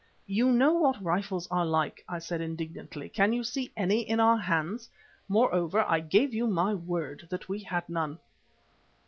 "You 0.25 0.51
know 0.51 0.73
what 0.73 0.99
rifles 1.03 1.47
are 1.51 1.63
like," 1.63 2.03
I 2.09 2.17
said 2.17 2.41
indignantly. 2.41 3.07
"Can 3.07 3.33
you 3.33 3.43
see 3.43 3.71
any 3.77 4.01
in 4.01 4.19
our 4.19 4.37
hands? 4.39 4.89
Moreover, 5.27 5.85
I 5.87 5.99
give 5.99 6.33
you 6.33 6.47
my 6.47 6.73
word 6.73 7.27
that 7.29 7.47
we 7.47 7.59
have 7.65 7.87
none." 7.87 8.17